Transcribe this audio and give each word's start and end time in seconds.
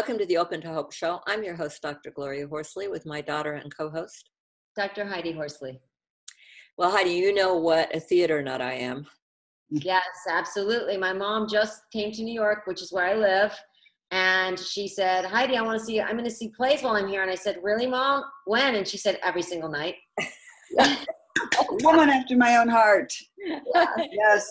Welcome 0.00 0.16
to 0.16 0.24
the 0.24 0.38
Open 0.38 0.62
to 0.62 0.72
Hope 0.72 0.94
Show. 0.94 1.20
I'm 1.26 1.44
your 1.44 1.54
host, 1.54 1.82
Dr. 1.82 2.10
Gloria 2.10 2.48
Horsley, 2.48 2.88
with 2.88 3.04
my 3.04 3.20
daughter 3.20 3.52
and 3.52 3.70
co 3.76 3.90
host, 3.90 4.30
Dr. 4.74 5.04
Heidi 5.04 5.30
Horsley. 5.30 5.78
Well, 6.78 6.90
Heidi, 6.90 7.10
you 7.10 7.34
know 7.34 7.56
what 7.56 7.94
a 7.94 8.00
theater 8.00 8.40
nut 8.40 8.62
I 8.62 8.72
am. 8.72 9.06
Yes, 9.68 10.06
absolutely. 10.26 10.96
My 10.96 11.12
mom 11.12 11.48
just 11.50 11.82
came 11.92 12.12
to 12.12 12.22
New 12.22 12.32
York, 12.32 12.60
which 12.64 12.80
is 12.80 12.94
where 12.94 13.04
I 13.08 13.14
live. 13.14 13.54
And 14.10 14.58
she 14.58 14.88
said, 14.88 15.26
Heidi, 15.26 15.58
I 15.58 15.60
want 15.60 15.78
to 15.78 15.84
see, 15.84 15.96
you. 15.96 16.00
I'm 16.00 16.12
going 16.12 16.24
to 16.24 16.30
see 16.30 16.48
plays 16.48 16.82
while 16.82 16.96
I'm 16.96 17.06
here. 17.06 17.20
And 17.20 17.30
I 17.30 17.34
said, 17.34 17.58
Really, 17.62 17.86
mom? 17.86 18.24
When? 18.46 18.76
And 18.76 18.88
she 18.88 18.96
said, 18.96 19.18
Every 19.22 19.42
single 19.42 19.68
night. 19.68 19.96
woman 21.82 22.08
after 22.08 22.38
my 22.38 22.56
own 22.56 22.70
heart. 22.70 23.12
yes. 24.12 24.50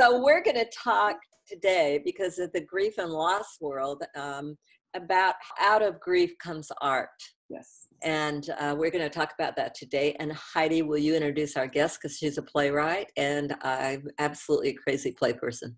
So 0.00 0.24
we're 0.24 0.42
going 0.42 0.56
to 0.56 0.70
talk 0.74 1.16
today 1.46 2.00
because 2.04 2.38
of 2.38 2.52
the 2.52 2.60
grief 2.60 2.98
and 2.98 3.10
loss 3.10 3.58
world 3.60 4.02
um, 4.16 4.56
about 4.94 5.34
out 5.60 5.82
of 5.82 6.00
grief 6.00 6.32
comes 6.38 6.70
art. 6.80 7.08
Yes. 7.48 7.86
And 8.02 8.48
uh, 8.58 8.74
we're 8.76 8.90
going 8.90 9.04
to 9.04 9.10
talk 9.10 9.32
about 9.38 9.56
that 9.56 9.74
today. 9.74 10.16
And 10.18 10.32
Heidi, 10.32 10.82
will 10.82 10.98
you 10.98 11.14
introduce 11.14 11.56
our 11.56 11.66
guest 11.66 11.98
because 12.00 12.16
she's 12.16 12.38
a 12.38 12.42
playwright 12.42 13.10
and 13.16 13.54
I'm 13.62 14.08
absolutely 14.18 14.70
a 14.70 14.74
crazy 14.74 15.12
play 15.12 15.32
person. 15.32 15.76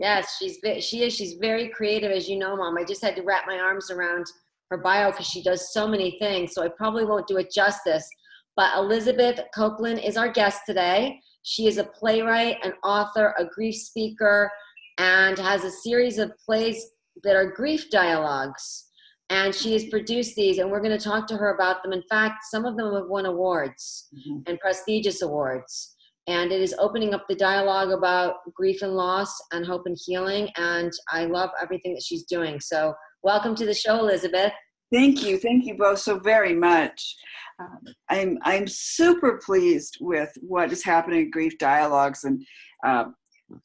Yes, 0.00 0.36
she's 0.38 0.58
she 0.84 1.02
is. 1.02 1.14
She's 1.14 1.34
very 1.34 1.68
creative, 1.68 2.10
as 2.10 2.28
you 2.28 2.38
know, 2.38 2.56
Mom. 2.56 2.78
I 2.78 2.84
just 2.84 3.02
had 3.02 3.14
to 3.16 3.22
wrap 3.22 3.44
my 3.46 3.58
arms 3.58 3.90
around 3.90 4.24
her 4.70 4.78
bio 4.78 5.10
because 5.10 5.26
she 5.26 5.42
does 5.42 5.72
so 5.72 5.86
many 5.86 6.16
things. 6.18 6.54
So 6.54 6.62
I 6.62 6.68
probably 6.68 7.04
won't 7.04 7.26
do 7.26 7.36
it 7.36 7.52
justice. 7.52 8.08
But 8.56 8.76
Elizabeth 8.76 9.38
Coplan 9.54 10.02
is 10.02 10.16
our 10.16 10.30
guest 10.30 10.62
today. 10.66 11.20
She 11.42 11.66
is 11.66 11.76
a 11.76 11.84
playwright, 11.84 12.56
an 12.64 12.72
author, 12.82 13.34
a 13.38 13.44
grief 13.44 13.76
speaker, 13.76 14.50
and 14.98 15.38
has 15.38 15.64
a 15.64 15.70
series 15.70 16.18
of 16.18 16.32
plays 16.44 16.90
that 17.22 17.36
are 17.36 17.50
grief 17.50 17.90
dialogues. 17.90 18.84
And 19.28 19.52
she 19.52 19.72
has 19.72 19.84
produced 19.86 20.36
these, 20.36 20.58
and 20.58 20.70
we're 20.70 20.80
going 20.80 20.96
to 20.96 21.04
talk 21.04 21.26
to 21.28 21.36
her 21.36 21.54
about 21.54 21.82
them. 21.82 21.92
In 21.92 22.02
fact, 22.08 22.44
some 22.48 22.64
of 22.64 22.76
them 22.76 22.94
have 22.94 23.08
won 23.08 23.26
awards 23.26 24.08
mm-hmm. 24.14 24.42
and 24.46 24.60
prestigious 24.60 25.22
awards. 25.22 25.96
And 26.28 26.52
it 26.52 26.60
is 26.60 26.74
opening 26.78 27.12
up 27.12 27.24
the 27.28 27.34
dialogue 27.34 27.90
about 27.90 28.36
grief 28.54 28.82
and 28.82 28.92
loss 28.92 29.36
and 29.52 29.66
hope 29.66 29.82
and 29.86 29.96
healing. 30.06 30.48
And 30.56 30.92
I 31.10 31.24
love 31.24 31.50
everything 31.60 31.94
that 31.94 32.02
she's 32.02 32.24
doing. 32.24 32.60
So, 32.60 32.94
welcome 33.22 33.56
to 33.56 33.66
the 33.66 33.74
show, 33.74 33.98
Elizabeth. 33.98 34.52
Thank 34.92 35.24
you. 35.24 35.38
Thank 35.38 35.66
you 35.66 35.76
both 35.76 35.98
so 35.98 36.18
very 36.18 36.54
much. 36.54 37.16
Um, 37.58 37.80
I'm, 38.08 38.38
I'm 38.42 38.66
super 38.68 39.40
pleased 39.44 39.98
with 40.00 40.30
what 40.40 40.70
is 40.70 40.84
happening 40.84 41.26
at 41.26 41.30
Grief 41.32 41.58
Dialogues. 41.58 42.22
And 42.22 42.44
uh, 42.84 43.06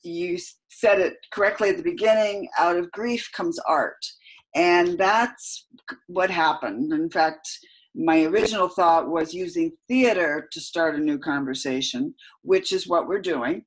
you 0.04 0.38
said 0.70 1.00
it 1.00 1.16
correctly 1.34 1.70
at 1.70 1.78
the 1.78 1.84
beginning 1.84 2.48
out 2.60 2.78
of 2.78 2.92
grief 2.92 3.30
comes 3.36 3.60
art. 3.60 4.06
And 4.56 4.98
that's 4.98 5.68
what 6.08 6.30
happened. 6.30 6.92
In 6.92 7.10
fact, 7.10 7.48
my 7.96 8.24
original 8.24 8.70
thought 8.70 9.10
was 9.10 9.34
using 9.34 9.72
theater 9.88 10.48
to 10.52 10.62
start 10.62 10.96
a 10.96 11.00
new 11.00 11.18
conversation, 11.18 12.14
which 12.42 12.72
is 12.72 12.88
what 12.88 13.08
we're 13.08 13.22
doing. 13.22 13.64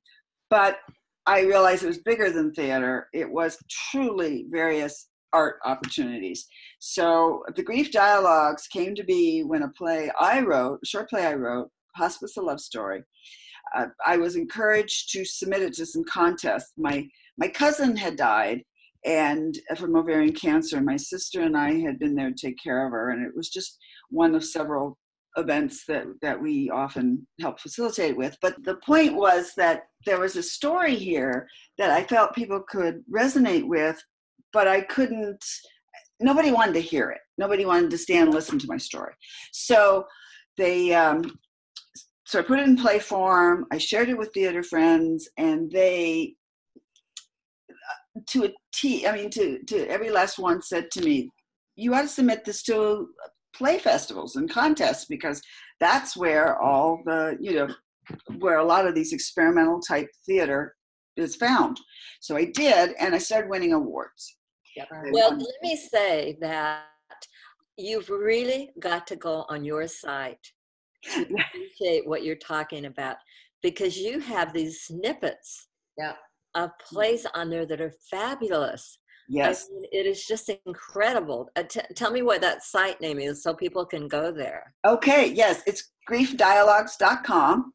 But 0.49 0.77
I 1.25 1.41
realized 1.41 1.83
it 1.83 1.87
was 1.87 1.99
bigger 1.99 2.31
than 2.31 2.53
theater. 2.53 3.07
It 3.13 3.29
was 3.29 3.57
truly 3.91 4.45
various 4.49 5.07
art 5.33 5.57
opportunities. 5.65 6.47
So 6.79 7.43
the 7.55 7.63
Grief 7.63 7.91
Dialogues 7.91 8.67
came 8.67 8.95
to 8.95 9.03
be 9.03 9.43
when 9.43 9.63
a 9.63 9.69
play 9.69 10.11
I 10.19 10.41
wrote, 10.41 10.79
a 10.83 10.85
short 10.85 11.09
play 11.09 11.25
I 11.25 11.33
wrote, 11.33 11.69
Hospice 11.95 12.37
a 12.37 12.41
Love 12.41 12.59
Story, 12.59 13.03
uh, 13.75 13.87
I 14.05 14.17
was 14.17 14.35
encouraged 14.35 15.11
to 15.13 15.25
submit 15.25 15.61
it 15.61 15.73
to 15.73 15.85
some 15.85 16.03
contests. 16.03 16.73
My 16.77 17.07
my 17.37 17.47
cousin 17.47 17.95
had 17.95 18.15
died 18.15 18.63
and 19.05 19.57
uh, 19.69 19.75
from 19.75 19.95
ovarian 19.95 20.33
cancer. 20.33 20.81
My 20.81 20.97
sister 20.97 21.41
and 21.41 21.55
I 21.55 21.79
had 21.79 21.99
been 21.99 22.15
there 22.15 22.31
to 22.31 22.35
take 22.35 22.57
care 22.61 22.85
of 22.85 22.91
her, 22.91 23.11
and 23.11 23.25
it 23.25 23.35
was 23.35 23.49
just 23.49 23.77
one 24.09 24.35
of 24.35 24.43
several 24.43 24.97
events 25.37 25.83
that 25.87 26.05
that 26.21 26.41
we 26.41 26.69
often 26.69 27.25
help 27.39 27.59
facilitate 27.59 28.17
with. 28.17 28.37
But 28.41 28.55
the 28.63 28.75
point 28.77 29.15
was 29.15 29.51
that 29.57 29.83
there 30.05 30.19
was 30.19 30.35
a 30.35 30.43
story 30.43 30.95
here 30.95 31.47
that 31.77 31.91
I 31.91 32.03
felt 32.03 32.35
people 32.35 32.63
could 32.67 33.03
resonate 33.13 33.67
with, 33.67 34.01
but 34.53 34.67
I 34.67 34.81
couldn't. 34.81 35.43
Nobody 36.19 36.51
wanted 36.51 36.73
to 36.75 36.81
hear 36.81 37.09
it. 37.09 37.19
Nobody 37.37 37.65
wanted 37.65 37.91
to 37.91 37.97
stand 37.97 38.27
and 38.27 38.33
listen 38.33 38.57
to 38.59 38.67
my 38.67 38.77
story. 38.77 39.13
So 39.51 40.05
they 40.57 40.93
um, 40.93 41.37
so 42.25 42.39
I 42.39 42.41
put 42.41 42.59
it 42.59 42.67
in 42.67 42.75
play 42.75 42.99
form. 42.99 43.65
I 43.71 43.77
shared 43.77 44.09
it 44.09 44.17
with 44.17 44.33
theater 44.33 44.63
friends, 44.63 45.29
and 45.37 45.71
they, 45.71 46.33
uh, 47.69 48.21
to 48.27 48.45
a 48.45 48.53
T, 48.73 49.07
I 49.07 49.15
mean, 49.15 49.29
to 49.31 49.63
to 49.63 49.87
every 49.87 50.09
last 50.09 50.39
one 50.39 50.61
said 50.61 50.89
to 50.91 51.01
me, 51.01 51.29
"You 51.75 51.93
ought 51.93 52.01
to 52.01 52.07
submit 52.07 52.43
this 52.43 52.63
to 52.63 53.09
play 53.55 53.77
festivals 53.77 54.35
and 54.35 54.49
contests 54.49 55.05
because 55.05 55.41
that's 55.79 56.17
where 56.17 56.59
all 56.59 57.01
the 57.05 57.37
you 57.39 57.53
know 57.53 57.67
where 58.39 58.57
a 58.57 58.65
lot 58.65 58.87
of 58.87 58.95
these 58.95 59.13
experimental 59.13 59.79
type 59.79 60.09
theater 60.25 60.75
is 61.17 61.35
found." 61.35 61.79
So 62.21 62.35
I 62.35 62.45
did, 62.45 62.95
and 62.99 63.13
I 63.13 63.19
started 63.19 63.51
winning 63.51 63.73
awards. 63.73 64.37
Yep. 64.75 64.87
Well, 65.11 65.31
let 65.37 65.61
me 65.61 65.77
say 65.77 66.37
that 66.41 66.85
you've 67.77 68.09
really 68.09 68.71
got 68.79 69.05
to 69.07 69.15
go 69.15 69.45
on 69.47 69.63
your 69.63 69.87
site 69.87 70.41
to 70.43 70.51
appreciate 71.15 72.07
what 72.07 72.23
you're 72.23 72.35
talking 72.35 72.85
about 72.85 73.17
because 73.61 73.97
you 73.97 74.19
have 74.19 74.53
these 74.53 74.81
snippets 74.81 75.67
yeah. 75.97 76.13
of 76.53 76.71
plays 76.79 77.25
on 77.33 77.49
there 77.49 77.65
that 77.65 77.81
are 77.81 77.93
fabulous. 78.11 78.99
Yes. 79.27 79.67
I 79.69 79.73
mean, 79.73 79.89
it 79.91 80.05
is 80.05 80.25
just 80.25 80.51
incredible. 80.65 81.49
Uh, 81.55 81.63
t- 81.63 81.81
tell 81.95 82.11
me 82.11 82.21
what 82.21 82.41
that 82.41 82.63
site 82.63 83.01
name 83.01 83.19
is 83.19 83.41
so 83.41 83.53
people 83.53 83.85
can 83.85 84.07
go 84.07 84.31
there. 84.31 84.73
Okay, 84.85 85.31
yes, 85.33 85.63
it's 85.65 85.91
griefdialogues.com. 86.09 87.73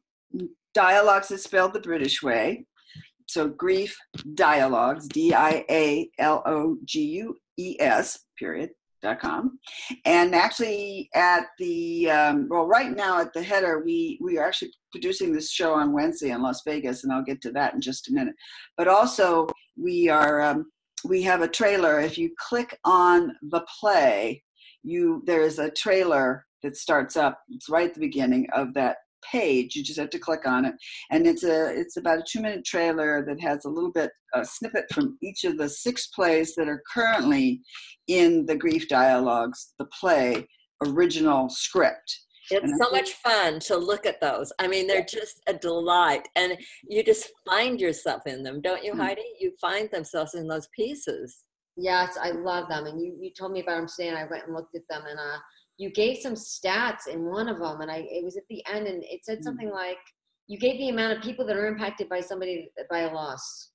Dialogues 0.73 1.31
is 1.31 1.43
spelled 1.43 1.73
the 1.73 1.81
British 1.81 2.23
way. 2.23 2.65
So 3.27 3.47
grief 3.47 3.97
dialogues, 4.33 5.07
D 5.07 5.33
I 5.33 5.65
A 5.69 6.09
L 6.19 6.41
O 6.45 6.77
G 6.85 7.01
U 7.01 7.35
E 7.57 7.77
S, 7.79 8.19
period, 8.37 8.71
com. 9.19 9.59
And 10.05 10.35
actually, 10.35 11.09
at 11.15 11.47
the 11.59 12.09
um, 12.09 12.47
well, 12.49 12.67
right 12.67 12.95
now 12.95 13.19
at 13.19 13.33
the 13.33 13.43
header, 13.43 13.83
we 13.83 14.19
we 14.21 14.37
are 14.37 14.47
actually 14.47 14.71
producing 14.91 15.33
this 15.33 15.51
show 15.51 15.73
on 15.73 15.93
Wednesday 15.93 16.31
in 16.31 16.41
Las 16.41 16.61
Vegas, 16.65 17.03
and 17.03 17.11
I'll 17.11 17.23
get 17.23 17.41
to 17.41 17.51
that 17.51 17.73
in 17.73 17.81
just 17.81 18.09
a 18.09 18.13
minute. 18.13 18.35
But 18.77 18.87
also, 18.87 19.47
we 19.77 20.09
are 20.09 20.41
um, 20.41 20.71
we 21.03 21.21
have 21.23 21.41
a 21.41 21.47
trailer. 21.47 21.99
If 21.99 22.17
you 22.17 22.31
click 22.37 22.77
on 22.85 23.35
the 23.49 23.65
play, 23.79 24.43
you 24.83 25.23
there 25.25 25.41
is 25.41 25.59
a 25.59 25.71
trailer 25.71 26.45
that 26.63 26.77
starts 26.77 27.17
up. 27.17 27.39
It's 27.49 27.69
right 27.69 27.87
at 27.87 27.93
the 27.93 27.99
beginning 27.99 28.47
of 28.53 28.73
that 28.75 28.97
page 29.29 29.75
you 29.75 29.83
just 29.83 29.99
have 29.99 30.09
to 30.09 30.19
click 30.19 30.47
on 30.47 30.65
it 30.65 30.73
and 31.11 31.27
it's 31.27 31.43
a 31.43 31.77
it's 31.77 31.97
about 31.97 32.19
a 32.19 32.23
two 32.27 32.41
minute 32.41 32.65
trailer 32.65 33.23
that 33.25 33.39
has 33.39 33.65
a 33.65 33.69
little 33.69 33.91
bit 33.91 34.11
a 34.33 34.45
snippet 34.45 34.85
from 34.93 35.17
each 35.21 35.43
of 35.43 35.57
the 35.57 35.67
six 35.67 36.07
plays 36.07 36.55
that 36.55 36.67
are 36.67 36.81
currently 36.91 37.61
in 38.07 38.45
the 38.45 38.55
grief 38.55 38.87
dialogues 38.87 39.73
the 39.79 39.85
play 39.85 40.47
original 40.85 41.49
script 41.49 42.21
it's 42.51 42.63
and 42.63 42.81
so 42.81 42.91
much 42.91 43.11
fun 43.13 43.59
to 43.61 43.77
look 43.77 44.05
at 44.05 44.19
those. 44.19 44.51
I 44.59 44.67
mean, 44.67 44.87
they're 44.87 45.05
just 45.05 45.41
a 45.47 45.53
delight. 45.53 46.27
And 46.35 46.57
you 46.87 47.03
just 47.03 47.29
find 47.47 47.79
yourself 47.79 48.23
in 48.25 48.43
them, 48.43 48.61
don't 48.61 48.83
you, 48.83 48.93
mm. 48.93 48.97
Heidi? 48.97 49.23
You 49.39 49.53
find 49.59 49.89
themselves 49.91 50.35
in 50.35 50.47
those 50.47 50.67
pieces. 50.75 51.43
Yes, 51.77 52.17
I 52.21 52.31
love 52.31 52.67
them. 52.67 52.85
And 52.85 53.01
you, 53.01 53.15
you 53.19 53.31
told 53.37 53.53
me 53.53 53.61
about 53.61 53.77
them 53.77 53.87
today, 53.87 54.09
and 54.09 54.17
I 54.17 54.25
went 54.25 54.45
and 54.45 54.55
looked 54.55 54.75
at 54.75 54.81
them. 54.89 55.03
And 55.09 55.19
uh, 55.19 55.37
you 55.81 55.89
gave 55.89 56.17
some 56.17 56.35
stats 56.35 57.07
in 57.11 57.25
one 57.25 57.49
of 57.49 57.57
them, 57.57 57.81
and 57.81 57.89
I 57.89 58.05
it 58.07 58.23
was 58.23 58.37
at 58.37 58.43
the 58.49 58.63
end, 58.71 58.87
and 58.87 59.03
it 59.03 59.25
said 59.25 59.39
mm. 59.39 59.43
something 59.43 59.71
like 59.71 59.97
you 60.47 60.59
gave 60.59 60.77
the 60.77 60.89
amount 60.89 61.17
of 61.17 61.23
people 61.23 61.43
that 61.47 61.55
are 61.55 61.67
impacted 61.67 62.07
by 62.07 62.21
somebody 62.21 62.69
by 62.89 62.99
a 62.99 63.13
loss, 63.13 63.71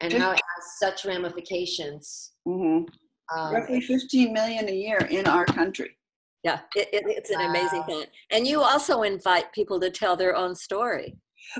and 0.00 0.12
how 0.12 0.32
it 0.32 0.40
has 0.56 0.78
such 0.80 1.04
ramifications. 1.04 2.32
Mm-hmm. 2.48 3.38
Um, 3.38 3.54
Roughly 3.54 3.80
15 3.80 4.32
million 4.32 4.68
a 4.68 4.72
year 4.72 4.98
in 5.10 5.26
our 5.26 5.46
country. 5.46 5.96
Yeah, 6.42 6.60
it, 6.74 6.88
it, 6.92 7.04
it's 7.06 7.30
an 7.30 7.38
wow. 7.38 7.50
amazing 7.50 7.84
thing. 7.84 8.04
And 8.32 8.46
you 8.46 8.60
also 8.60 9.02
invite 9.02 9.52
people 9.52 9.80
to 9.80 9.90
tell 9.90 10.16
their 10.16 10.36
own 10.36 10.54
story 10.54 11.16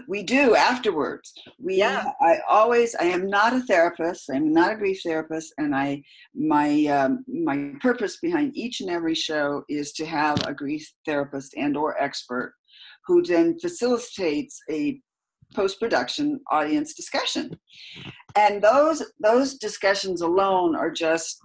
we 0.09 0.23
do 0.23 0.55
afterwards 0.55 1.33
we 1.59 1.77
yeah. 1.77 2.11
i 2.21 2.39
always 2.49 2.95
i 2.97 3.05
am 3.05 3.29
not 3.29 3.53
a 3.53 3.61
therapist 3.61 4.31
i'm 4.33 4.53
not 4.53 4.73
a 4.73 4.77
grief 4.77 5.01
therapist 5.05 5.53
and 5.59 5.75
i 5.75 6.03
my 6.35 6.85
um, 6.87 7.25
my 7.29 7.73
purpose 7.81 8.19
behind 8.21 8.57
each 8.57 8.81
and 8.81 8.91
every 8.91 9.15
show 9.15 9.63
is 9.69 9.93
to 9.93 10.05
have 10.05 10.45
a 10.47 10.55
grief 10.55 10.91
therapist 11.05 11.55
and 11.57 11.77
or 11.77 12.01
expert 12.03 12.55
who 13.07 13.23
then 13.23 13.59
facilitates 13.59 14.61
a 14.71 15.01
post-production 15.55 16.41
audience 16.51 16.95
discussion 16.95 17.59
and 18.37 18.63
those 18.63 19.03
those 19.21 19.55
discussions 19.59 20.21
alone 20.21 20.75
are 20.75 20.91
just 20.91 21.39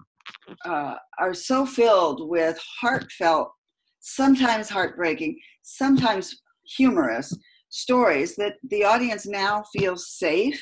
uh, 0.66 0.96
are 1.20 1.34
so 1.34 1.66
filled 1.66 2.28
with 2.30 2.60
heartfelt 2.82 3.52
sometimes 4.00 4.70
heartbreaking 4.70 5.38
sometimes 5.62 6.42
humorous 6.78 7.36
stories 7.70 8.36
that 8.36 8.56
the 8.70 8.84
audience 8.84 9.26
now 9.26 9.64
feels 9.74 10.10
safe 10.10 10.62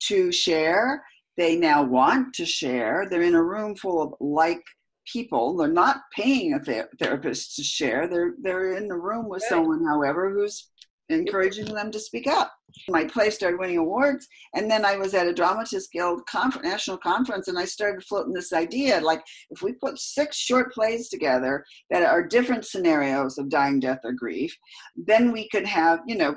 to 0.00 0.30
share 0.32 1.02
they 1.36 1.54
now 1.56 1.82
want 1.82 2.34
to 2.34 2.46
share. 2.46 3.06
They're 3.10 3.22
in 3.22 3.34
a 3.34 3.42
room 3.42 3.76
full 3.76 4.00
of 4.00 4.14
like 4.20 4.62
people. 5.06 5.56
They're 5.56 5.68
not 5.68 6.00
paying 6.14 6.54
a 6.54 6.60
ther- 6.60 6.88
therapist 6.98 7.56
to 7.56 7.62
share. 7.62 8.08
They're 8.08 8.34
they're 8.40 8.76
in 8.76 8.88
the 8.88 8.96
room 8.96 9.28
with 9.28 9.42
Right. 9.42 9.48
someone, 9.50 9.84
however, 9.84 10.30
who's 10.32 10.70
encouraging 11.08 11.66
them 11.66 11.90
to 11.90 12.00
speak 12.00 12.26
up. 12.26 12.52
My 12.88 13.04
play 13.04 13.30
started 13.30 13.58
winning 13.58 13.78
awards, 13.78 14.26
and 14.54 14.70
then 14.70 14.84
I 14.84 14.96
was 14.96 15.14
at 15.14 15.26
a 15.26 15.32
Dramatists 15.32 15.88
Guild 15.92 16.26
conf- 16.26 16.62
national 16.62 16.98
conference, 16.98 17.48
and 17.48 17.58
I 17.58 17.64
started 17.64 18.04
floating 18.04 18.34
this 18.34 18.52
idea: 18.52 19.00
like, 19.00 19.22
if 19.50 19.62
we 19.62 19.72
put 19.72 19.98
six 19.98 20.36
short 20.36 20.72
plays 20.72 21.08
together 21.08 21.64
that 21.90 22.02
are 22.02 22.26
different 22.26 22.66
scenarios 22.66 23.38
of 23.38 23.48
dying, 23.48 23.80
death, 23.80 24.00
or 24.04 24.12
grief, 24.12 24.54
then 24.96 25.32
we 25.32 25.48
could 25.48 25.66
have, 25.66 26.00
you 26.06 26.16
know, 26.16 26.36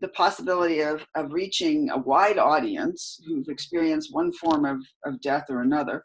the 0.00 0.08
possibility 0.08 0.80
of, 0.80 1.04
of 1.14 1.32
reaching 1.32 1.90
a 1.90 1.98
wide 1.98 2.38
audience 2.38 3.20
who've 3.26 3.48
experienced 3.48 4.14
one 4.14 4.32
form 4.32 4.64
of, 4.64 4.78
of 5.04 5.20
death 5.20 5.44
or 5.48 5.60
another. 5.62 6.04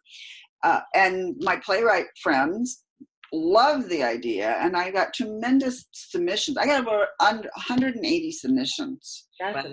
Uh, 0.63 0.81
and 0.95 1.35
my 1.41 1.56
playwright 1.57 2.07
friends 2.21 2.84
loved 3.33 3.89
the 3.89 4.04
idea, 4.04 4.57
and 4.62 4.75
I 4.75 4.92
got 4.92 5.13
tremendous 5.13 5.86
submissions. 5.92 6.57
I 6.57 6.66
got 6.66 6.81
over 6.81 7.07
180 7.19 8.31
submissions, 8.31 9.27
That's 9.39 9.68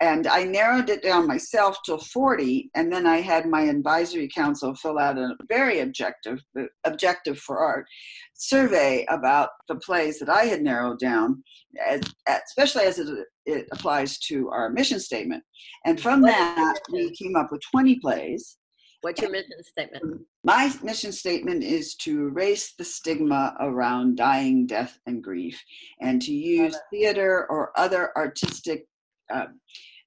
and 0.00 0.26
I 0.26 0.44
narrowed 0.44 0.90
it 0.90 1.02
down 1.02 1.26
myself 1.26 1.78
to 1.86 1.98
40, 1.98 2.70
and 2.74 2.92
then 2.92 3.06
I 3.06 3.20
had 3.20 3.46
my 3.46 3.62
advisory 3.62 4.28
council 4.28 4.74
fill 4.74 4.98
out 4.98 5.18
a 5.18 5.36
very 5.48 5.80
objective, 5.80 6.40
objective 6.84 7.38
for 7.38 7.58
art 7.58 7.86
survey 8.34 9.06
about 9.08 9.50
the 9.68 9.76
plays 9.76 10.18
that 10.18 10.28
I 10.28 10.44
had 10.44 10.62
narrowed 10.62 10.98
down, 10.98 11.42
as, 11.86 12.00
especially 12.28 12.84
as 12.84 12.98
it, 12.98 13.08
it 13.46 13.66
applies 13.72 14.18
to 14.20 14.48
our 14.50 14.70
mission 14.70 15.00
statement. 15.00 15.42
And 15.84 16.00
from 16.00 16.22
that, 16.22 16.78
we 16.92 17.10
came 17.14 17.36
up 17.36 17.48
with 17.50 17.62
20 17.70 17.98
plays. 18.00 18.56
What's 19.04 19.20
your 19.20 19.30
mission 19.30 19.62
statement? 19.62 20.22
My 20.44 20.72
mission 20.82 21.12
statement 21.12 21.62
is 21.62 21.94
to 21.96 22.28
erase 22.28 22.72
the 22.78 22.84
stigma 22.84 23.54
around 23.60 24.16
dying, 24.16 24.66
death, 24.66 24.98
and 25.04 25.22
grief, 25.22 25.62
and 26.00 26.22
to 26.22 26.32
use 26.32 26.74
theater 26.90 27.46
or 27.50 27.78
other 27.78 28.16
artistic 28.16 28.86
uh, 29.30 29.48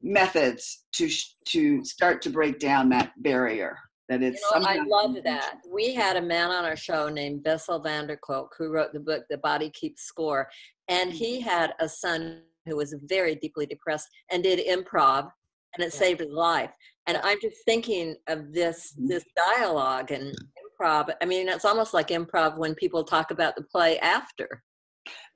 methods 0.02 0.86
to 0.94 1.10
sh- 1.10 1.36
to 1.50 1.86
start 1.86 2.24
to 2.24 2.32
break 2.32 2.58
down 2.58 2.90
that 2.90 3.12
barrier. 3.18 3.78
That 4.10 4.22
You 4.22 4.30
it's 4.30 4.42
know, 4.52 4.62
I 4.66 4.80
love 4.88 5.18
that. 5.24 5.58
We 5.72 5.94
had 5.94 6.16
a 6.16 6.22
man 6.22 6.50
on 6.50 6.66
our 6.66 6.76
show 6.76 7.08
named 7.08 7.44
Bessel 7.44 7.80
van 7.80 8.08
der 8.08 8.18
Kolk 8.18 8.56
who 8.58 8.72
wrote 8.72 8.94
the 8.94 9.00
book 9.00 9.26
The 9.30 9.38
Body 9.38 9.70
Keeps 9.70 10.04
Score. 10.06 10.50
And 10.88 11.12
he 11.12 11.40
had 11.40 11.76
a 11.80 11.88
son 11.88 12.42
who 12.66 12.78
was 12.78 12.96
very 13.04 13.36
deeply 13.36 13.68
depressed 13.68 14.08
and 14.32 14.42
did 14.42 14.66
improv 14.66 15.30
and 15.78 15.86
it 15.86 15.94
Yeah. 15.94 16.00
saved 16.00 16.20
his 16.22 16.32
life. 16.32 16.72
And 17.08 17.18
I'm 17.24 17.40
just 17.42 17.64
thinking 17.66 18.16
of 18.28 18.52
this 18.54 18.94
Mhm. 18.94 19.08
this 19.10 19.26
dialogue 19.36 20.12
and 20.12 20.36
improv. 20.62 21.16
I 21.22 21.26
mean, 21.26 21.48
it's 21.48 21.66
almost 21.66 21.94
like 21.94 22.10
improv 22.10 22.58
when 22.58 22.76
people 22.76 23.04
talk 23.04 23.32
about 23.32 23.56
the 23.56 23.64
play 23.64 23.98
after. 24.00 24.64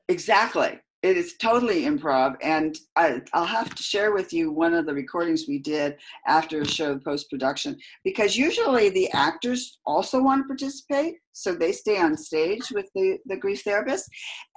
Exactly. 0.10 0.80
It 1.04 1.18
is 1.18 1.36
totally 1.38 1.84
improv. 1.84 2.36
And 2.44 2.78
I, 2.96 3.22
I'll 3.34 3.46
have 3.46 3.74
to 3.74 3.82
share 3.82 4.12
with 4.14 4.32
you 4.34 4.52
one 4.52 4.74
of 4.76 4.86
the 4.86 4.94
recordings 4.94 5.46
we 5.48 5.58
did 5.58 5.98
after 6.28 6.62
a 6.62 6.68
show 6.68 7.00
post 7.00 7.28
production 7.30 7.76
because 8.04 8.38
usually 8.38 8.90
the 8.90 9.10
actors 9.12 9.80
also 9.86 10.22
want 10.22 10.44
to 10.44 10.48
participate. 10.48 11.16
So 11.32 11.56
they 11.56 11.72
stay 11.72 11.98
on 11.98 12.16
stage 12.18 12.70
with 12.72 12.88
the, 12.94 13.18
the 13.26 13.38
grief 13.38 13.64
therapist. 13.64 14.08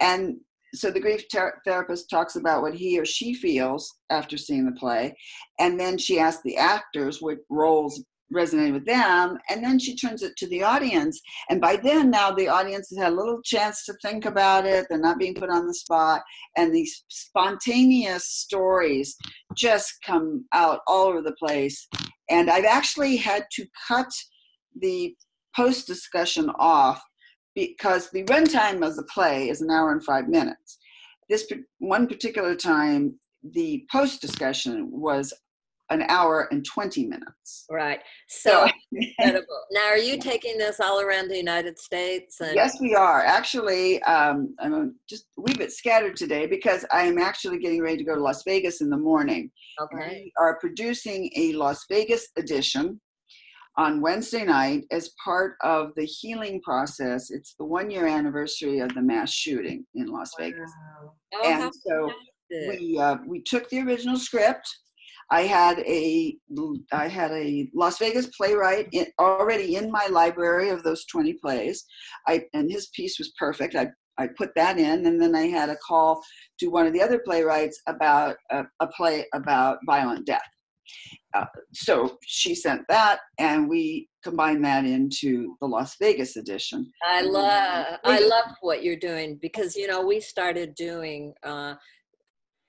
And 0.00 0.36
so 0.74 0.90
the 0.90 1.00
grief 1.00 1.24
ter- 1.32 1.60
therapist 1.64 2.10
talks 2.10 2.36
about 2.36 2.62
what 2.62 2.74
he 2.74 2.98
or 2.98 3.04
she 3.04 3.34
feels 3.34 3.92
after 4.10 4.36
seeing 4.36 4.66
the 4.66 4.72
play. 4.72 5.16
And 5.58 5.78
then 5.78 5.98
she 5.98 6.18
asks 6.18 6.42
the 6.44 6.56
actors 6.56 7.18
what 7.20 7.38
roles 7.48 8.02
resonate 8.34 8.72
with 8.72 8.86
them. 8.86 9.38
And 9.48 9.62
then 9.62 9.78
she 9.78 9.96
turns 9.96 10.22
it 10.22 10.36
to 10.38 10.48
the 10.48 10.62
audience 10.62 11.20
and 11.50 11.60
by 11.60 11.76
then, 11.76 12.10
now 12.10 12.30
the 12.30 12.48
audience 12.48 12.88
has 12.90 12.98
had 12.98 13.12
a 13.12 13.16
little 13.16 13.40
chance 13.42 13.84
to 13.84 13.94
think 14.02 14.24
about 14.24 14.66
it. 14.66 14.86
They're 14.88 14.98
not 14.98 15.18
being 15.18 15.34
put 15.34 15.50
on 15.50 15.66
the 15.66 15.74
spot. 15.74 16.22
And 16.56 16.74
these 16.74 17.04
spontaneous 17.08 18.26
stories 18.26 19.16
just 19.56 19.94
come 20.04 20.44
out 20.52 20.80
all 20.86 21.06
over 21.06 21.22
the 21.22 21.36
place. 21.38 21.86
And 22.30 22.50
I've 22.50 22.64
actually 22.64 23.16
had 23.16 23.44
to 23.52 23.66
cut 23.86 24.10
the 24.80 25.14
post 25.54 25.86
discussion 25.86 26.50
off 26.58 27.02
because 27.54 28.10
the 28.10 28.24
runtime 28.24 28.86
of 28.86 28.96
the 28.96 29.04
play 29.04 29.48
is 29.48 29.60
an 29.60 29.70
hour 29.70 29.92
and 29.92 30.04
five 30.04 30.28
minutes. 30.28 30.78
This 31.28 31.50
one 31.78 32.06
particular 32.06 32.54
time, 32.54 33.18
the 33.42 33.86
post 33.90 34.20
discussion 34.20 34.88
was 34.90 35.32
an 35.90 36.02
hour 36.08 36.48
and 36.50 36.64
20 36.64 37.06
minutes. 37.06 37.66
Right. 37.70 38.00
So 38.28 38.66
incredible. 38.92 39.46
Now, 39.70 39.86
are 39.88 39.98
you 39.98 40.18
taking 40.18 40.56
this 40.56 40.80
all 40.80 41.00
around 41.00 41.28
the 41.28 41.36
United 41.36 41.78
States? 41.78 42.40
And 42.40 42.54
Yes, 42.54 42.80
we 42.80 42.94
are. 42.94 43.22
Actually, 43.22 44.02
um, 44.04 44.54
I'm 44.58 44.94
just 45.08 45.26
a 45.38 45.42
wee 45.42 45.54
bit 45.54 45.72
scattered 45.72 46.16
today 46.16 46.46
because 46.46 46.86
I 46.90 47.02
am 47.02 47.18
actually 47.18 47.58
getting 47.58 47.82
ready 47.82 47.98
to 47.98 48.04
go 48.04 48.14
to 48.14 48.22
Las 48.22 48.42
Vegas 48.44 48.80
in 48.80 48.88
the 48.88 48.96
morning. 48.96 49.50
Okay. 49.80 50.24
We 50.24 50.32
are 50.38 50.58
producing 50.58 51.30
a 51.36 51.52
Las 51.52 51.84
Vegas 51.90 52.28
edition 52.36 53.00
on 53.76 54.00
Wednesday 54.00 54.44
night 54.44 54.84
as 54.90 55.10
part 55.22 55.56
of 55.62 55.92
the 55.96 56.04
healing 56.04 56.60
process. 56.62 57.30
It's 57.30 57.54
the 57.58 57.64
one 57.64 57.90
year 57.90 58.06
anniversary 58.06 58.78
of 58.80 58.94
the 58.94 59.02
mass 59.02 59.32
shooting 59.32 59.84
in 59.94 60.06
Las 60.06 60.30
Vegas. 60.38 60.70
Wow. 61.02 61.12
Oh, 61.34 61.50
And 61.50 61.72
so 61.74 62.12
fantastic. 62.50 62.80
we 62.80 62.98
uh, 62.98 63.16
we 63.26 63.42
took 63.42 63.68
the 63.70 63.80
original 63.80 64.16
script. 64.16 64.68
I 65.30 65.42
had 65.42 65.78
a 65.80 66.36
I 66.92 67.08
had 67.08 67.32
a 67.32 67.68
Las 67.74 67.98
Vegas 67.98 68.26
playwright 68.36 68.88
in, 68.92 69.06
already 69.18 69.76
in 69.76 69.90
my 69.90 70.06
library 70.06 70.68
of 70.68 70.82
those 70.82 71.06
20 71.06 71.34
plays. 71.34 71.84
I 72.28 72.44
and 72.52 72.70
his 72.70 72.88
piece 72.94 73.18
was 73.18 73.32
perfect. 73.38 73.74
I 73.74 73.88
I 74.16 74.28
put 74.38 74.50
that 74.54 74.78
in, 74.78 75.06
and 75.06 75.20
then 75.20 75.34
I 75.34 75.48
had 75.48 75.70
a 75.70 75.76
call 75.76 76.22
to 76.60 76.68
one 76.68 76.86
of 76.86 76.92
the 76.92 77.02
other 77.02 77.18
playwrights 77.24 77.80
about 77.88 78.36
a, 78.50 78.62
a 78.80 78.86
play 78.86 79.26
about 79.34 79.78
violent 79.86 80.24
death. 80.26 80.46
Uh, 81.34 81.46
so 81.72 82.18
she 82.24 82.54
sent 82.54 82.82
that, 82.88 83.20
and 83.38 83.68
we 83.68 84.08
combined 84.22 84.64
that 84.64 84.84
into 84.84 85.56
the 85.60 85.66
Las 85.66 85.96
Vegas 86.00 86.36
edition. 86.36 86.90
I 87.02 87.22
Mhm. 87.22 87.32
love 87.32 87.98
I 88.04 88.18
love 88.20 88.50
what 88.60 88.82
you're 88.84 88.96
doing 88.96 89.36
because 89.36 89.76
you 89.76 89.86
know 89.86 90.00
we 90.06 90.20
started 90.20 90.74
doing 90.74 91.34
uh, 91.42 91.74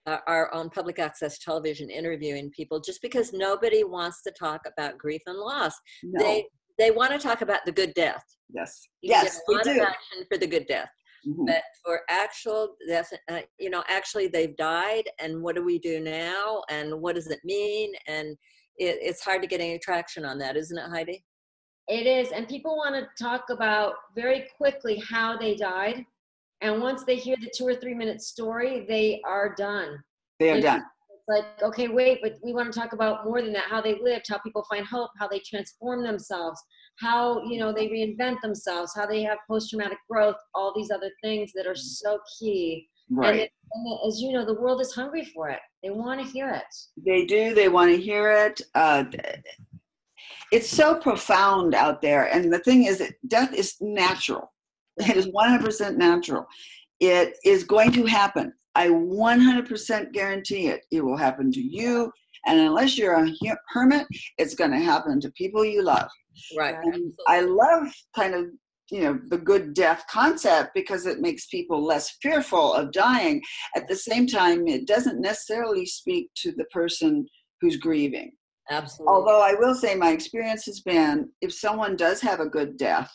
our- 0.07 0.23
our 0.27 0.53
own 0.53 0.69
public 0.69 0.99
access 0.99 1.39
television 1.39 1.89
interviewing 1.89 2.51
people 2.51 2.79
just 2.79 3.01
because 3.01 3.33
nobody 3.33 3.83
wants 3.83 4.21
to 4.23 4.31
talk 4.31 4.61
about 4.67 4.97
grief 4.97 5.21
and 5.25 5.37
loss. 5.37 5.73
No, 6.03 6.19
They 6.23 6.47
they 6.77 6.91
want 6.91 7.11
to 7.13 7.17
talk 7.19 7.41
about 7.41 7.65
the 7.65 7.71
good 7.71 7.93
death. 7.93 8.23
yes, 8.53 8.87
You 9.01 9.11
yes, 9.11 9.41
we 9.47 9.55
do. 9.63 9.81
action 9.81 10.25
for 10.29 10.37
the 10.37 10.45
good 10.47 10.67
death, 10.67 10.89
Mhm. 11.27 11.47
but 11.47 11.63
for 11.83 12.01
actual 12.09 12.75
death, 12.87 13.11
uh, 13.29 13.41
you 13.59 13.69
know, 13.69 13.83
actually 13.87 14.27
they've 14.27 14.55
died, 14.57 15.09
and 15.19 15.41
what 15.41 15.55
do 15.55 15.63
we 15.63 15.79
do 15.79 15.99
now, 15.99 16.63
and 16.69 17.01
what 17.01 17.15
does 17.15 17.27
it 17.27 17.39
mean, 17.43 17.93
and 18.07 18.37
it, 18.77 18.97
it's 19.01 19.23
hard 19.23 19.41
to 19.41 19.47
get 19.47 19.61
any 19.61 19.79
traction 19.79 20.25
on 20.25 20.37
that, 20.39 20.55
isn't 20.57 20.77
it, 20.77 20.89
Heidi? 20.89 21.23
It 21.87 22.07
is, 22.07 22.31
and 22.31 22.47
people 22.47 22.77
want 22.77 22.95
to 22.95 23.23
talk 23.23 23.49
about 23.49 23.93
very 24.15 24.47
quickly 24.57 25.01
how 25.07 25.37
they 25.37 25.55
died. 25.55 26.03
And 26.61 26.81
once 26.81 27.03
they 27.03 27.15
hear 27.15 27.35
the 27.39 27.51
two 27.55 27.67
or 27.67 27.75
three 27.75 27.93
minute 27.93 28.21
story, 28.21 28.85
they 28.87 29.21
are 29.25 29.53
done. 29.55 29.99
They 30.39 30.49
are 30.51 30.57
It's- 30.57 30.63
done. 30.63 30.83
Like, 31.27 31.45
okay, 31.63 31.87
wait, 31.87 32.19
but 32.21 32.35
we 32.43 32.53
want 32.53 32.71
to 32.71 32.79
talk 32.79 32.93
about 32.93 33.25
more 33.25 33.41
than 33.41 33.53
that 33.53 33.65
how 33.69 33.81
they 33.81 33.99
lived, 33.99 34.25
how 34.29 34.37
people 34.39 34.63
find 34.69 34.85
hope, 34.85 35.09
how 35.19 35.27
they 35.27 35.39
transform 35.39 36.03
themselves, 36.03 36.61
how 36.99 37.43
you 37.43 37.59
know 37.59 37.73
they 37.73 37.87
reinvent 37.87 38.41
themselves, 38.41 38.93
how 38.95 39.07
they 39.07 39.23
have 39.23 39.39
post 39.49 39.69
traumatic 39.69 39.97
growth, 40.09 40.35
all 40.53 40.71
these 40.75 40.91
other 40.91 41.09
things 41.23 41.51
that 41.55 41.65
are 41.65 41.75
so 41.75 42.19
key. 42.39 42.87
Right. 43.09 43.29
And, 43.29 43.39
it, 43.39 43.51
and 43.73 43.99
as 44.07 44.21
you 44.21 44.33
know, 44.33 44.45
the 44.45 44.59
world 44.59 44.81
is 44.81 44.93
hungry 44.93 45.25
for 45.25 45.49
it. 45.49 45.59
They 45.83 45.89
want 45.89 46.21
to 46.21 46.27
hear 46.27 46.49
it. 46.49 46.63
They 47.03 47.25
do. 47.25 47.53
They 47.53 47.69
want 47.69 47.91
to 47.91 48.01
hear 48.01 48.31
it. 48.31 48.61
Uh, 48.73 49.05
it's 50.51 50.69
so 50.69 50.95
profound 50.95 51.75
out 51.75 52.01
there. 52.01 52.25
And 52.33 52.51
the 52.51 52.59
thing 52.59 52.85
is 52.85 52.99
that 52.99 53.13
death 53.27 53.53
is 53.53 53.75
natural. 53.81 54.51
It 54.97 55.17
is 55.17 55.27
100% 55.27 55.97
natural. 55.97 56.45
It 56.99 57.37
is 57.43 57.65
going 57.65 57.91
to 57.91 58.05
happen. 58.05 58.53
I 58.75 58.89
100% 58.89 60.11
guarantee 60.11 60.67
it. 60.67 60.81
It 60.91 61.03
will 61.03 61.17
happen 61.17 61.51
to 61.51 61.61
you. 61.61 62.11
And 62.45 62.59
unless 62.59 62.97
you're 62.97 63.15
a 63.15 63.31
hermit, 63.69 64.05
it's 64.37 64.55
going 64.55 64.71
to 64.71 64.79
happen 64.79 65.19
to 65.21 65.31
people 65.31 65.65
you 65.65 65.81
love. 65.81 66.09
Right. 66.57 66.75
And 66.83 67.13
I 67.27 67.41
love 67.41 67.87
kind 68.15 68.35
of 68.35 68.45
you 68.91 69.01
know 69.01 69.19
the 69.29 69.37
good 69.37 69.73
death 69.73 70.03
concept 70.09 70.71
because 70.75 71.05
it 71.05 71.19
makes 71.19 71.47
people 71.47 71.83
less 71.83 72.17
fearful 72.21 72.73
of 72.73 72.91
dying 72.91 73.41
at 73.75 73.87
the 73.87 73.95
same 73.95 74.27
time 74.27 74.67
it 74.67 74.85
doesn't 74.85 75.19
necessarily 75.19 75.85
speak 75.85 76.29
to 76.35 76.51
the 76.51 76.65
person 76.65 77.25
who's 77.61 77.77
grieving 77.77 78.31
Absolutely. 78.69 79.11
although 79.11 79.41
i 79.41 79.55
will 79.55 79.73
say 79.73 79.95
my 79.95 80.11
experience 80.11 80.65
has 80.65 80.81
been 80.81 81.27
if 81.41 81.51
someone 81.51 81.95
does 81.95 82.21
have 82.21 82.39
a 82.39 82.49
good 82.49 82.77
death 82.77 83.11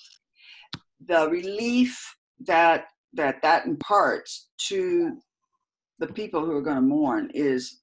the 1.06 1.28
relief 1.30 2.16
that 2.46 2.86
that 3.12 3.40
that 3.42 3.66
imparts 3.66 4.48
to 4.68 5.12
the 6.00 6.08
people 6.08 6.44
who 6.44 6.56
are 6.56 6.62
going 6.62 6.76
to 6.76 6.82
mourn 6.82 7.30
is 7.34 7.80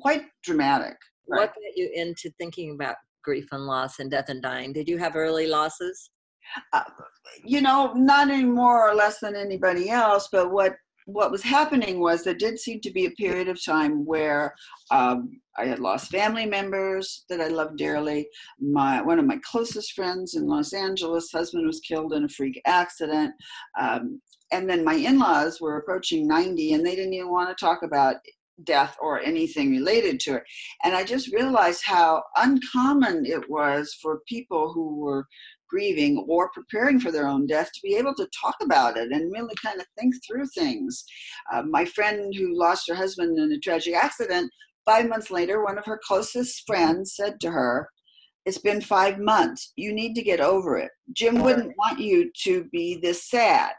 quite 0.00 0.22
dramatic 0.42 0.96
what 1.26 1.54
got 1.54 1.76
you 1.76 1.90
into 1.94 2.30
thinking 2.38 2.72
about 2.72 2.96
grief 3.22 3.46
and 3.52 3.64
loss 3.64 3.98
and 3.98 4.10
death 4.10 4.28
and 4.28 4.42
dying. 4.42 4.72
Did 4.72 4.88
you 4.88 4.98
have 4.98 5.16
early 5.16 5.46
losses? 5.46 6.10
Uh, 6.72 6.82
you 7.42 7.62
know, 7.62 7.92
not 7.94 8.30
any 8.30 8.44
more 8.44 8.88
or 8.88 8.94
less 8.94 9.18
than 9.20 9.34
anybody 9.34 9.88
else, 9.88 10.28
but 10.30 10.52
what 10.52 10.76
what 11.06 11.30
was 11.30 11.42
happening 11.42 12.00
was 12.00 12.22
there 12.22 12.34
did 12.34 12.58
seem 12.58 12.80
to 12.80 12.90
be 12.90 13.04
a 13.04 13.10
period 13.10 13.46
of 13.46 13.62
time 13.62 14.06
where 14.06 14.54
um, 14.90 15.38
I 15.58 15.66
had 15.66 15.78
lost 15.78 16.10
family 16.10 16.46
members 16.46 17.26
that 17.28 17.42
I 17.42 17.48
loved 17.48 17.76
dearly. 17.76 18.26
My 18.58 19.02
one 19.02 19.18
of 19.18 19.26
my 19.26 19.38
closest 19.44 19.92
friends 19.92 20.34
in 20.34 20.46
Los 20.46 20.72
Angeles, 20.72 21.30
husband 21.30 21.66
was 21.66 21.80
killed 21.80 22.14
in 22.14 22.24
a 22.24 22.28
freak 22.28 22.60
accident, 22.66 23.34
um, 23.78 24.20
and 24.52 24.68
then 24.68 24.84
my 24.84 24.94
in-laws 24.94 25.60
were 25.60 25.76
approaching 25.76 26.28
90, 26.28 26.74
and 26.74 26.86
they 26.86 26.94
didn't 26.94 27.14
even 27.14 27.30
want 27.30 27.56
to 27.56 27.64
talk 27.64 27.82
about 27.82 28.16
death 28.62 28.96
or 29.00 29.20
anything 29.20 29.70
related 29.70 30.20
to 30.20 30.36
it. 30.36 30.44
And 30.84 30.94
I 30.94 31.04
just 31.04 31.32
realized 31.32 31.82
how 31.84 32.22
uncommon 32.36 33.26
it 33.26 33.50
was 33.50 33.96
for 34.00 34.20
people 34.28 34.72
who 34.72 34.96
were 34.96 35.26
grieving 35.68 36.24
or 36.28 36.50
preparing 36.50 37.00
for 37.00 37.10
their 37.10 37.26
own 37.26 37.46
death 37.46 37.70
to 37.72 37.80
be 37.82 37.96
able 37.96 38.14
to 38.14 38.28
talk 38.40 38.54
about 38.62 38.96
it 38.96 39.10
and 39.10 39.32
really 39.32 39.54
kind 39.62 39.80
of 39.80 39.86
think 39.98 40.14
through 40.24 40.46
things. 40.46 41.04
Uh, 41.52 41.62
my 41.62 41.84
friend 41.84 42.32
who 42.36 42.56
lost 42.56 42.88
her 42.88 42.94
husband 42.94 43.38
in 43.38 43.50
a 43.50 43.58
tragic 43.58 43.94
accident, 43.94 44.50
five 44.84 45.08
months 45.08 45.30
later, 45.30 45.64
one 45.64 45.78
of 45.78 45.84
her 45.84 46.00
closest 46.06 46.62
friends 46.66 47.16
said 47.16 47.40
to 47.40 47.50
her, 47.50 47.88
It's 48.46 48.58
been 48.58 48.80
five 48.80 49.18
months. 49.18 49.72
You 49.76 49.92
need 49.92 50.14
to 50.14 50.22
get 50.22 50.40
over 50.40 50.76
it. 50.76 50.90
Jim 51.12 51.42
wouldn't 51.42 51.72
want 51.76 51.98
you 51.98 52.30
to 52.44 52.64
be 52.70 53.00
this 53.02 53.28
sad. 53.28 53.72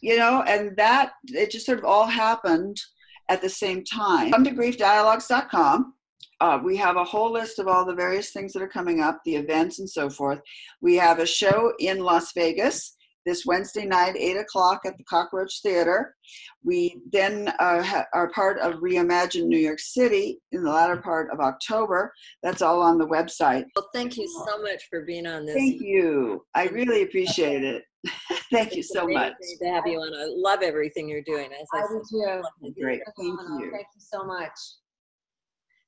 You 0.00 0.18
know, 0.18 0.42
and 0.42 0.76
that, 0.76 1.12
it 1.28 1.50
just 1.50 1.66
sort 1.66 1.78
of 1.78 1.84
all 1.84 2.06
happened 2.06 2.80
at 3.28 3.40
the 3.40 3.48
same 3.48 3.84
time. 3.84 4.32
Come 4.32 4.44
to 4.44 4.50
griefdialogues.com. 4.50 5.94
Uh, 6.40 6.58
we 6.62 6.76
have 6.76 6.96
a 6.96 7.04
whole 7.04 7.32
list 7.32 7.58
of 7.58 7.68
all 7.68 7.84
the 7.86 7.94
various 7.94 8.30
things 8.30 8.52
that 8.52 8.62
are 8.62 8.68
coming 8.68 9.00
up, 9.00 9.20
the 9.24 9.36
events 9.36 9.78
and 9.78 9.88
so 9.88 10.10
forth. 10.10 10.40
We 10.80 10.96
have 10.96 11.20
a 11.20 11.26
show 11.26 11.72
in 11.78 12.00
Las 12.00 12.32
Vegas 12.34 12.96
this 13.26 13.44
Wednesday 13.46 13.86
night, 13.86 14.16
8 14.16 14.36
o'clock 14.36 14.80
at 14.84 14.96
the 14.96 15.04
Cockroach 15.04 15.62
Theater. 15.62 16.14
We 16.62 17.00
then 17.10 17.48
uh, 17.58 17.82
ha- 17.82 18.06
are 18.12 18.30
part 18.30 18.58
of 18.58 18.74
Reimagine 18.74 19.46
New 19.46 19.58
York 19.58 19.80
City 19.80 20.40
in 20.52 20.62
the 20.62 20.70
latter 20.70 20.96
part 20.96 21.30
of 21.32 21.40
October. 21.40 22.12
That's 22.42 22.62
all 22.62 22.82
on 22.82 22.98
the 22.98 23.06
website. 23.06 23.64
Well, 23.76 23.88
thank 23.94 24.16
you 24.16 24.28
so 24.46 24.60
much 24.62 24.84
for 24.90 25.02
being 25.02 25.26
on 25.26 25.46
this. 25.46 25.56
Thank 25.56 25.80
you. 25.80 26.44
I 26.54 26.66
really 26.66 27.02
appreciate 27.02 27.64
it. 27.64 27.84
thank 28.52 28.74
you 28.74 28.82
so 28.82 29.06
much. 29.06 29.32
To 29.60 29.68
have 29.68 29.86
you 29.86 29.98
on, 29.98 30.12
I 30.14 30.26
love 30.28 30.62
everything 30.62 31.08
you're 31.08 31.22
doing. 31.22 31.50
As 31.52 31.66
I, 31.72 31.78
I 31.78 31.82
do 31.88 32.02
too. 32.10 32.72
Great. 32.80 33.00
Thank 33.16 33.40
you. 33.40 33.70
Thank 33.72 33.86
you 33.94 34.00
so 34.00 34.24
much. 34.24 34.52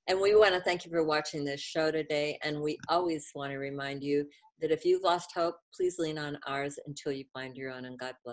And 0.09 0.21
we 0.21 0.37
want 0.37 0.55
to 0.55 0.61
thank 0.61 0.85
you 0.85 0.91
for 0.91 1.03
watching 1.03 1.45
this 1.45 1.61
show 1.61 1.91
today. 1.91 2.39
And 2.43 2.61
we 2.61 2.79
always 2.89 3.27
want 3.35 3.51
to 3.51 3.59
remind 3.59 4.05
you 4.05 4.27
that 4.61 4.71
if 4.71 4.85
you've 4.85 5.03
lost 5.03 5.33
hope, 5.35 5.57
please 5.75 5.99
lean 5.99 6.19
on 6.19 6.39
ours 6.47 6.79
until 6.87 7.13
you 7.13 7.25
find 7.33 7.57
your 7.57 7.71
own. 7.71 7.85
And 7.85 7.99
God 7.99 8.15
bless. 8.15 8.25